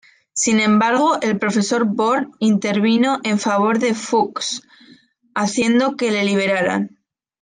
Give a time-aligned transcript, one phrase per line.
[0.33, 4.63] Sin embargo, el profesor Born intervino en favor de Fuchs,
[5.35, 6.97] haciendo que le liberaran.